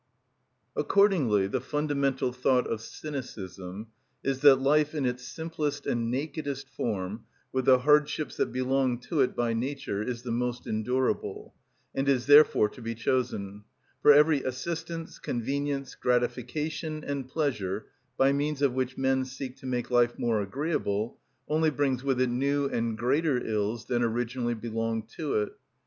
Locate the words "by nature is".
9.35-10.23